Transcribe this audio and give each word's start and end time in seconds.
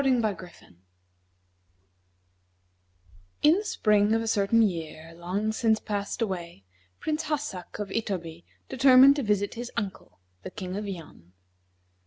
In 0.03 0.19
the 3.43 3.63
spring 3.63 4.15
of 4.15 4.21
a 4.23 4.27
certain 4.27 4.63
year, 4.63 5.13
long 5.13 5.51
since 5.51 5.79
passed 5.79 6.23
away, 6.23 6.63
Prince 6.99 7.25
Hassak, 7.25 7.77
of 7.77 7.91
Itoby, 7.91 8.43
determined 8.67 9.15
to 9.17 9.21
visit 9.21 9.53
his 9.53 9.71
uncle, 9.77 10.17
the 10.41 10.49
King 10.49 10.75
of 10.75 10.87
Yan. 10.87 11.33